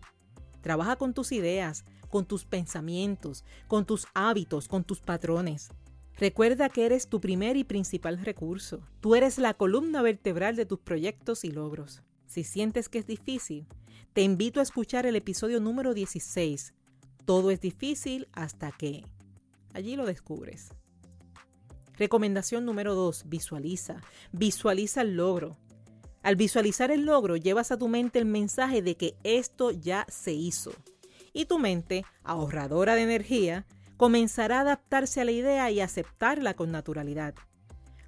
Trabaja 0.60 0.96
con 0.96 1.14
tus 1.14 1.32
ideas, 1.32 1.84
con 2.08 2.26
tus 2.26 2.44
pensamientos, 2.44 3.44
con 3.66 3.84
tus 3.84 4.06
hábitos, 4.14 4.68
con 4.68 4.84
tus 4.84 5.00
patrones. 5.00 5.70
Recuerda 6.18 6.68
que 6.68 6.86
eres 6.86 7.08
tu 7.08 7.20
primer 7.20 7.56
y 7.56 7.64
principal 7.64 8.18
recurso. 8.24 8.80
Tú 9.00 9.14
eres 9.14 9.38
la 9.38 9.54
columna 9.54 10.02
vertebral 10.02 10.56
de 10.56 10.64
tus 10.64 10.78
proyectos 10.78 11.44
y 11.44 11.50
logros. 11.50 12.02
Si 12.26 12.44
sientes 12.44 12.88
que 12.88 12.98
es 12.98 13.06
difícil, 13.06 13.66
te 14.12 14.22
invito 14.22 14.60
a 14.60 14.62
escuchar 14.62 15.06
el 15.06 15.16
episodio 15.16 15.60
número 15.60 15.94
16. 15.94 16.74
Todo 17.24 17.50
es 17.50 17.60
difícil 17.60 18.28
hasta 18.32 18.72
que... 18.72 19.04
Allí 19.74 19.96
lo 19.96 20.06
descubres. 20.06 20.70
Recomendación 21.98 22.64
número 22.64 22.94
2. 22.94 23.24
Visualiza. 23.28 24.00
Visualiza 24.32 25.02
el 25.02 25.16
logro. 25.16 25.56
Al 26.22 26.36
visualizar 26.36 26.90
el 26.90 27.04
logro, 27.04 27.36
llevas 27.36 27.70
a 27.70 27.78
tu 27.78 27.88
mente 27.88 28.18
el 28.18 28.24
mensaje 28.24 28.82
de 28.82 28.96
que 28.96 29.16
esto 29.22 29.70
ya 29.70 30.06
se 30.08 30.32
hizo 30.32 30.72
y 31.36 31.44
tu 31.44 31.58
mente, 31.58 32.06
ahorradora 32.24 32.94
de 32.94 33.02
energía, 33.02 33.66
comenzará 33.98 34.56
a 34.56 34.60
adaptarse 34.62 35.20
a 35.20 35.24
la 35.26 35.32
idea 35.32 35.70
y 35.70 35.80
aceptarla 35.82 36.54
con 36.54 36.72
naturalidad. 36.72 37.34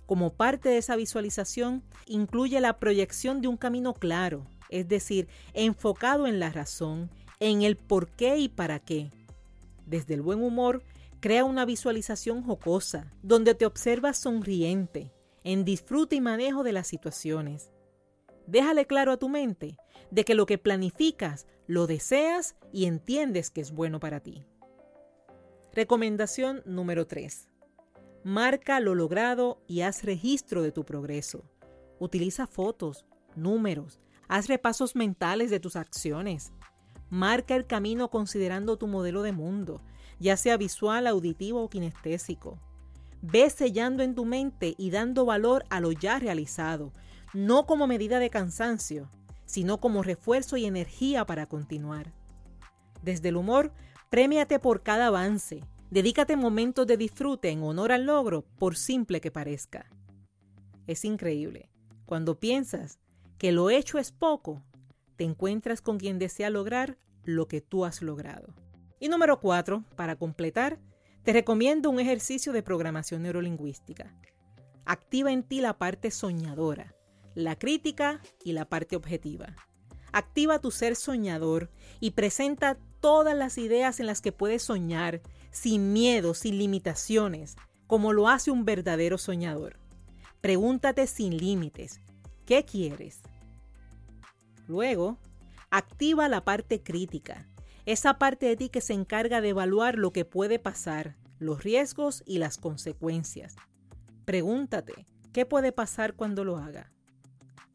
Como 0.09 0.33
parte 0.33 0.71
de 0.71 0.79
esa 0.79 0.97
visualización, 0.97 1.83
incluye 2.07 2.59
la 2.63 2.79
proyección 2.79 3.43
de 3.43 3.49
un 3.49 3.59
camino 3.59 3.93
claro, 3.93 4.47
es 4.71 4.89
decir, 4.89 5.29
enfocado 5.53 6.27
en 6.27 6.41
la 6.41 6.49
razón, 6.49 7.11
en 7.41 7.61
el 7.61 7.77
por 7.77 8.09
qué 8.09 8.39
y 8.39 8.49
para 8.49 8.79
qué. 8.79 9.11
Desde 9.85 10.15
el 10.15 10.23
buen 10.23 10.43
humor, 10.43 10.83
crea 11.21 11.45
una 11.45 11.67
visualización 11.67 12.43
jocosa, 12.43 13.13
donde 13.23 13.55
te 13.55 13.67
observas 13.67 14.17
sonriente, 14.17 15.13
en 15.45 15.67
disfrute 15.67 16.17
y 16.17 16.23
manejo 16.23 16.63
de 16.63 16.73
las 16.73 16.87
situaciones. 16.87 17.71
Déjale 18.47 18.87
claro 18.87 19.13
a 19.13 19.19
tu 19.19 19.29
mente 19.29 19.77
de 20.11 20.25
que 20.25 20.35
lo 20.35 20.47
que 20.47 20.57
planificas 20.57 21.47
lo 21.67 21.87
deseas 21.87 22.57
y 22.73 22.87
entiendes 22.87 23.51
que 23.51 23.61
es 23.61 23.73
bueno 23.73 24.01
para 24.01 24.21
ti. 24.21 24.47
Recomendación 25.75 26.63
número 26.65 27.07
3. 27.07 27.48
Marca 28.29 28.79
lo 28.79 28.95
logrado 28.95 29.63
y 29.67 29.81
haz 29.81 30.03
registro 30.03 30.61
de 30.61 30.71
tu 30.71 30.85
progreso. 30.85 31.47
Utiliza 31.99 32.47
fotos, 32.47 33.07
números, 33.37 34.01
haz 34.29 34.49
repasos 34.49 34.95
mentales 34.95 35.51
de 35.51 35.61
tus 35.61 35.77
acciones. 35.77 36.53
Marca 37.09 37.57
el 37.57 37.67
camino 37.67 38.11
considerando 38.11 38.77
tu 38.77 38.87
modelo 38.87 39.23
de 39.23 39.33
mundo, 39.33 39.81
ya 40.21 40.37
sea 40.37 40.59
visual, 40.59 41.07
auditivo 41.07 41.63
o 41.63 41.71
kinestésico. 41.71 42.59
ve 43.23 43.49
sellando 43.49 44.03
en 44.03 44.15
tu 44.15 44.27
mente 44.27 44.75
y 44.77 44.91
dando 44.91 45.25
valor 45.25 45.65
a 45.71 45.81
lo 45.81 45.93
ya 45.93 46.19
realizado, 46.19 46.93
no 47.33 47.65
como 47.65 47.87
medida 47.87 48.19
de 48.19 48.29
cansancio, 48.29 49.09
sino 49.47 49.81
como 49.81 50.03
refuerzo 50.03 50.59
y 50.59 50.67
energía 50.67 51.25
para 51.25 51.47
continuar. 51.47 52.13
Desde 53.01 53.31
el 53.31 53.37
humor, 53.37 53.73
Premiate 54.11 54.59
por 54.59 54.83
cada 54.83 55.07
avance. 55.07 55.63
Dedícate 55.91 56.37
momentos 56.37 56.87
de 56.87 56.99
disfrute 56.99 57.49
en 57.49 57.63
honor 57.63 57.93
al 57.93 58.05
logro, 58.05 58.45
por 58.59 58.77
simple 58.77 59.21
que 59.21 59.31
parezca. 59.31 59.87
Es 60.87 61.05
increíble. 61.05 61.71
Cuando 62.05 62.39
piensas 62.39 62.99
que 63.39 63.53
lo 63.53 63.71
hecho 63.71 63.99
es 63.99 64.13
poco, 64.13 64.63
te 65.17 65.25
encuentras 65.25 65.81
con 65.81 65.99
quien 65.99 66.19
desea 66.19 66.51
lograr 66.51 66.99
lo 67.25 67.49
que 67.49 67.61
tú 67.61 67.85
has 67.85 68.03
logrado. 68.03 68.55
Y 69.01 69.09
número 69.09 69.41
cuatro, 69.41 69.85
para 69.97 70.17
completar, 70.17 70.79
te 71.23 71.33
recomiendo 71.33 71.89
un 71.89 72.01
ejercicio 72.01 72.53
de 72.53 72.63
programación 72.63 73.23
neurolingüística. 73.23 74.15
Activa 74.85 75.33
en 75.33 75.43
ti 75.43 75.61
la 75.61 75.79
parte 75.79 76.11
soñadora, 76.11 76.95
la 77.35 77.59
crítica 77.59 78.21
y 78.45 78.53
la 78.53 78.69
parte 78.69 78.97
objetiva. 78.97 79.55
Activa 80.13 80.59
tu 80.59 80.71
ser 80.71 80.97
soñador 80.97 81.71
y 82.01 82.13
presenta 82.13 82.79
todas 83.01 83.37
las 83.37 83.59
ideas 83.59 84.01
en 84.01 84.07
las 84.07 84.21
que 84.21 84.33
puedes 84.33 84.63
soñar, 84.63 85.21
sin 85.51 85.93
miedo, 85.93 86.35
sin 86.35 86.59
limitaciones, 86.59 87.57
como 87.87 88.13
lo 88.13 88.29
hace 88.29 88.51
un 88.51 88.65
verdadero 88.65 89.19
soñador. 89.19 89.79
Pregúntate 90.41 91.07
sin 91.07 91.37
límites, 91.37 92.01
¿qué 92.47 92.65
quieres? 92.65 93.21
Luego, 94.67 95.19
activa 95.71 96.29
la 96.29 96.45
parte 96.45 96.83
crítica, 96.83 97.49
esa 97.87 98.19
parte 98.19 98.47
de 98.47 98.57
ti 98.57 98.69
que 98.69 98.81
se 98.81 98.93
encarga 98.93 99.41
de 99.41 99.49
evaluar 99.49 99.97
lo 99.97 100.13
que 100.13 100.25
puede 100.25 100.59
pasar, 100.59 101.17
los 101.39 101.65
riesgos 101.65 102.23
y 102.27 102.39
las 102.39 102.59
consecuencias. 102.59 103.57
Pregúntate, 104.25 105.07
¿qué 105.33 105.47
puede 105.47 105.73
pasar 105.73 106.15
cuando 106.15 106.45
lo 106.45 106.59
haga? 106.59 106.93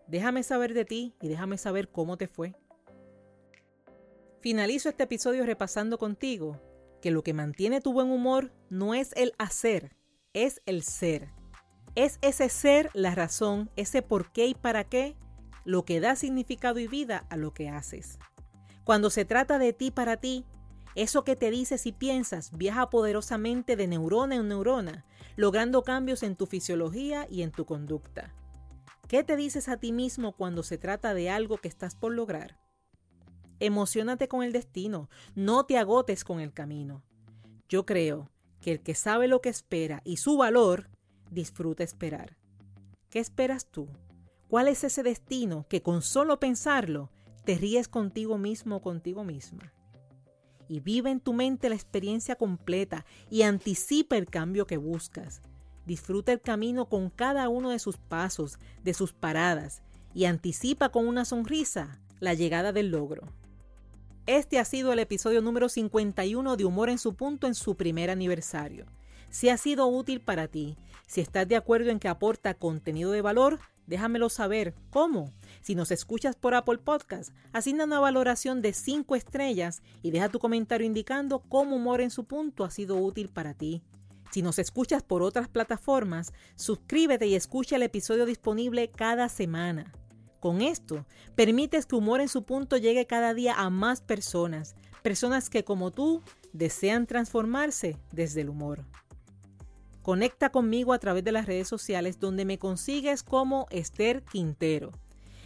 Déjame 0.08 0.44
saber 0.44 0.74
de 0.74 0.86
ti 0.86 1.14
y 1.22 1.28
déjame 1.28 1.58
saber 1.58 1.90
cómo 1.90 2.16
te 2.18 2.28
fue. 2.28 2.56
Finalizo 4.40 4.88
este 4.88 5.04
episodio 5.04 5.46
repasando 5.46 5.98
contigo 5.98 6.62
que 7.02 7.12
lo 7.12 7.24
que 7.24 7.34
mantiene 7.34 7.82
tu 7.82 7.92
buen 7.92 8.10
humor 8.10 8.54
no 8.70 8.94
es 8.94 9.12
el 9.18 9.34
hacer, 9.38 9.98
es 10.34 10.62
el 10.66 10.84
ser. 10.84 11.41
Es 11.96 12.20
ese 12.22 12.48
ser 12.50 12.90
la 12.94 13.16
razón, 13.16 13.70
ese 13.76 14.02
por 14.02 14.32
qué 14.32 14.48
y 14.48 14.54
para 14.54 14.86
qué, 14.86 15.16
lo 15.66 15.84
que 15.84 16.00
da 16.00 16.16
significado 16.16 16.80
y 16.80 16.88
vida 16.88 17.26
a 17.30 17.36
lo 17.36 17.54
que 17.54 17.70
haces. 17.70 18.18
Cuando 18.84 19.10
se 19.10 19.26
trata 19.26 19.60
de 19.60 19.74
ti 19.74 19.92
para 19.92 20.18
ti, 20.18 20.46
eso 20.96 21.24
que 21.24 21.36
te 21.36 21.52
dices 21.52 21.86
y 21.86 21.92
piensas 21.92 22.58
viaja 22.58 22.90
poderosamente 22.90 23.76
de 23.76 23.88
neurona 23.88 24.36
en 24.36 24.48
neurona, 24.48 25.06
logrando 25.36 25.84
cambios 25.84 26.24
en 26.24 26.36
tu 26.36 26.46
fisiología 26.46 27.28
y 27.30 27.42
en 27.42 27.52
tu 27.52 27.66
conducta. 27.66 28.34
¿Qué 29.08 29.24
te 29.24 29.36
dices 29.36 29.68
a 29.68 29.78
ti 29.78 29.92
mismo 29.92 30.32
cuando 30.32 30.64
se 30.64 30.78
trata 30.78 31.14
de 31.14 31.30
algo 31.30 31.58
que 31.58 31.68
estás 31.68 31.96
por 31.96 32.14
lograr? 32.14 32.58
Emocionate 33.60 34.28
con 34.28 34.44
el 34.44 34.54
destino, 34.54 35.10
no 35.36 35.66
te 35.66 35.78
agotes 35.78 36.24
con 36.24 36.40
el 36.40 36.54
camino. 36.54 37.04
Yo 37.70 37.86
creo 37.86 38.30
que 38.62 38.72
el 38.72 38.82
que 38.82 38.96
sabe 38.96 39.28
lo 39.28 39.42
que 39.42 39.50
espera 39.50 40.02
y 40.04 40.18
su 40.18 40.38
valor, 40.38 40.90
disfruta 41.32 41.84
esperar. 41.84 42.38
¿Qué 43.10 43.20
esperas 43.20 43.66
tú? 43.66 43.88
¿Cuál 44.48 44.68
es 44.68 44.84
ese 44.84 45.02
destino 45.02 45.66
que 45.68 45.82
con 45.82 46.04
solo 46.04 46.40
pensarlo 46.40 47.10
te 47.44 47.56
ríes 47.56 47.88
contigo 47.88 48.38
mismo 48.38 48.76
o 48.76 48.82
contigo 48.82 49.24
misma? 49.24 49.74
y 50.72 50.80
vive 50.80 51.10
en 51.10 51.20
tu 51.20 51.34
mente 51.34 51.68
la 51.68 51.76
experiencia 51.76 52.38
completa 52.38 53.06
y 53.30 53.42
anticipa 53.42 54.16
el 54.16 54.28
cambio 54.28 54.66
que 54.68 54.78
buscas. 54.78 55.42
Disfruta 55.86 56.32
el 56.32 56.40
camino 56.40 56.88
con 56.88 57.10
cada 57.10 57.50
uno 57.50 57.72
de 57.72 57.80
sus 57.80 57.98
pasos, 57.98 58.58
de 58.82 58.94
sus 58.94 59.12
paradas 59.12 59.82
y 60.14 60.24
anticipa 60.24 60.88
con 60.88 61.10
una 61.10 61.26
sonrisa 61.26 62.00
la 62.22 62.36
llegada 62.36 62.72
del 62.72 62.90
logro. 62.90 63.24
Este 64.28 64.60
ha 64.60 64.64
sido 64.64 64.94
el 64.94 65.00
episodio 65.00 65.42
número 65.42 65.68
51 65.68 66.56
de 66.56 66.64
Humor 66.64 66.90
en 66.90 67.00
su 67.00 67.16
punto 67.16 67.48
en 67.48 67.56
su 67.56 67.76
primer 67.76 68.10
aniversario. 68.10 68.86
Si 69.32 69.48
ha 69.48 69.58
sido 69.58 69.88
útil 69.88 70.20
para 70.20 70.50
ti, 70.50 70.78
si 71.08 71.22
estás 71.22 71.48
de 71.48 71.56
acuerdo 71.56 71.90
en 71.90 72.00
que 72.00 72.10
aporta 72.10 72.54
contenido 72.54 73.12
de 73.12 73.22
valor, 73.22 73.60
déjamelo 73.88 74.28
saber. 74.30 74.76
¿Cómo? 74.90 75.32
Si 75.62 75.74
nos 75.74 75.90
escuchas 75.92 76.36
por 76.36 76.54
Apple 76.54 76.80
Podcast, 76.80 77.34
asigna 77.54 77.86
una 77.86 78.02
valoración 78.02 78.62
de 78.62 78.74
5 78.74 79.16
estrellas 79.16 79.84
y 80.02 80.12
deja 80.12 80.28
tu 80.28 80.40
comentario 80.40 80.86
indicando 80.86 81.40
cómo 81.40 81.78
Humor 81.78 82.02
en 82.02 82.12
su 82.12 82.26
punto 82.26 82.66
ha 82.66 82.72
sido 82.72 82.98
útil 82.98 83.30
para 83.30 83.54
ti. 83.54 83.82
Si 84.32 84.42
nos 84.42 84.60
escuchas 84.60 85.02
por 85.02 85.24
otras 85.24 85.48
plataformas, 85.48 86.34
suscríbete 86.56 87.26
y 87.28 87.36
escucha 87.36 87.78
el 87.78 87.84
episodio 87.84 88.26
disponible 88.26 88.92
cada 88.92 89.30
semana. 89.30 89.94
Con 90.42 90.62
esto, 90.62 91.06
permites 91.36 91.86
que 91.86 91.96
Humor 91.96 92.20
en 92.20 92.30
su 92.30 92.44
punto 92.44 92.76
llegue 92.76 93.08
cada 93.08 93.34
día 93.34 93.54
a 93.56 93.70
más 93.70 94.02
personas, 94.02 94.76
personas 95.04 95.50
que 95.50 95.64
como 95.64 95.92
tú 95.92 96.22
desean 96.52 97.08
transformarse 97.08 97.98
desde 98.12 98.42
el 98.42 98.50
humor. 98.50 98.86
Conecta 100.02 100.50
conmigo 100.50 100.94
a 100.94 101.00
través 101.00 101.24
de 101.24 101.32
las 101.32 101.46
redes 101.46 101.68
sociales 101.68 102.20
donde 102.20 102.46
me 102.46 102.58
consigues 102.58 103.22
como 103.22 103.68
Esther 103.70 104.24
Quintero. 104.24 104.92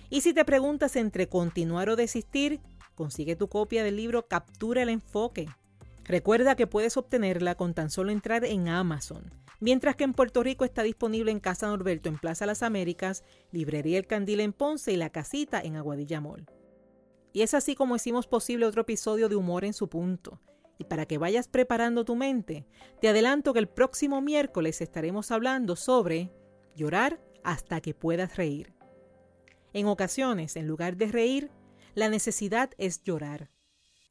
Y 0.10 0.22
si 0.22 0.34
te 0.34 0.46
preguntas 0.46 0.96
entre 0.96 1.28
continuar 1.28 1.90
o 1.90 1.96
desistir, 1.96 2.62
consigue 2.96 3.36
tu 3.36 3.50
copia 3.50 3.84
del 3.84 3.98
libro 3.98 4.28
Captura 4.28 4.84
el 4.84 4.90
enfoque. 4.90 5.48
Recuerda 6.06 6.56
que 6.56 6.68
puedes 6.68 6.96
obtenerla 6.98 7.56
con 7.56 7.74
tan 7.74 7.90
solo 7.90 8.12
entrar 8.12 8.46
en 8.46 8.70
Amazon, 8.70 9.34
mientras 9.60 9.96
que 9.96 10.04
en 10.04 10.14
Puerto 10.14 10.44
Rico 10.44 10.64
está 10.64 10.84
disponible 10.84 11.32
en 11.32 11.40
Casa 11.40 11.68
Norberto 11.68 12.08
en 12.08 12.18
Plaza 12.18 12.46
Las 12.46 12.64
Américas, 12.64 13.24
Librería 13.52 13.98
El 13.98 14.08
Candil 14.08 14.40
en 14.40 14.54
Ponce 14.54 14.94
y 14.94 14.98
La 14.98 15.10
Casita 15.10 15.60
en 15.60 15.76
Aguadilla 15.76 16.22
Mall. 16.22 16.46
Y 17.34 17.42
es 17.42 17.54
así 17.54 17.76
como 17.76 17.98
hicimos 17.98 18.28
posible 18.28 18.66
otro 18.66 18.84
episodio 18.84 19.28
de 19.28 19.36
Humor 19.36 19.66
en 19.66 19.74
su 19.74 19.90
punto. 19.90 20.40
Y 20.78 20.86
para 20.86 21.06
que 21.06 21.18
vayas 21.18 21.48
preparando 21.48 22.06
tu 22.06 22.16
mente, 22.16 22.68
te 23.00 23.08
adelanto 23.08 23.54
que 23.54 23.60
el 23.60 23.68
próximo 23.68 24.22
miércoles 24.22 24.82
estaremos 24.82 25.32
hablando 25.32 25.76
sobre 25.76 26.32
llorar 26.76 27.22
hasta 27.44 27.82
que 27.82 27.94
puedas 27.94 28.36
reír. 28.36 28.74
En 29.74 29.88
ocasiones, 29.88 30.56
en 30.56 30.68
lugar 30.68 30.98
de 30.98 31.08
reír, 31.08 31.52
la 31.94 32.10
necesidad 32.10 32.72
es 32.78 33.04
llorar. 33.04 33.50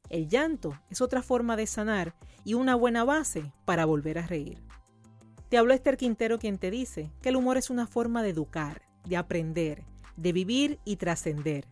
El 0.09 0.27
llanto 0.27 0.79
es 0.89 1.01
otra 1.01 1.21
forma 1.21 1.55
de 1.55 1.67
sanar 1.67 2.15
y 2.43 2.53
una 2.53 2.75
buena 2.75 3.03
base 3.03 3.51
para 3.65 3.85
volver 3.85 4.19
a 4.19 4.27
reír. 4.27 4.63
Te 5.49 5.57
habló 5.57 5.73
Esther 5.73 5.97
Quintero 5.97 6.39
quien 6.39 6.57
te 6.57 6.71
dice 6.71 7.11
que 7.21 7.29
el 7.29 7.35
humor 7.35 7.57
es 7.57 7.69
una 7.69 7.87
forma 7.87 8.23
de 8.23 8.29
educar, 8.29 8.83
de 9.05 9.17
aprender, 9.17 9.83
de 10.17 10.33
vivir 10.33 10.79
y 10.85 10.95
trascender. 10.97 11.67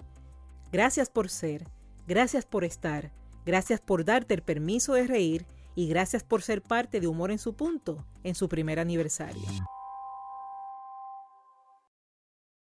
Gracias 0.72 1.10
por 1.10 1.30
ser, 1.30 1.68
gracias 2.08 2.46
por 2.46 2.64
estar, 2.64 3.12
gracias 3.46 3.82
por 3.82 4.06
darte 4.06 4.34
el 4.34 4.42
permiso 4.42 4.94
de 4.94 5.08
reír 5.08 5.46
y 5.76 5.88
gracias 5.88 6.24
por 6.24 6.42
ser 6.42 6.62
parte 6.62 7.00
de 7.00 7.08
Humor 7.08 7.32
en 7.32 7.40
su 7.40 7.54
punto 7.54 8.06
en 8.24 8.36
su 8.36 8.48
primer 8.48 8.80
aniversario. 8.80 9.44